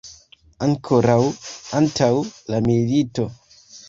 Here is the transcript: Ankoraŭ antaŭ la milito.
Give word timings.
Ankoraŭ 0.67 1.17
antaŭ 1.79 2.07
la 2.55 2.63
milito. 2.69 3.27